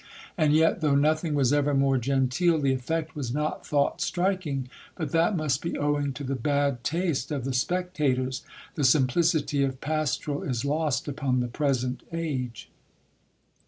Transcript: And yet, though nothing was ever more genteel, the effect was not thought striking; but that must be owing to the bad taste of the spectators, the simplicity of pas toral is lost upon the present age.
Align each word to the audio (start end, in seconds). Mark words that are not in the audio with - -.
And 0.35 0.51
yet, 0.51 0.81
though 0.81 0.95
nothing 0.95 1.35
was 1.35 1.53
ever 1.53 1.75
more 1.75 1.99
genteel, 1.99 2.59
the 2.59 2.73
effect 2.73 3.15
was 3.15 3.31
not 3.31 3.67
thought 3.67 4.01
striking; 4.01 4.67
but 4.95 5.11
that 5.11 5.37
must 5.37 5.61
be 5.61 5.77
owing 5.77 6.11
to 6.13 6.23
the 6.23 6.33
bad 6.33 6.83
taste 6.83 7.29
of 7.31 7.45
the 7.45 7.53
spectators, 7.53 8.43
the 8.73 8.83
simplicity 8.83 9.61
of 9.63 9.79
pas 9.79 10.17
toral 10.17 10.41
is 10.41 10.65
lost 10.65 11.07
upon 11.07 11.39
the 11.39 11.47
present 11.47 12.01
age. 12.11 12.71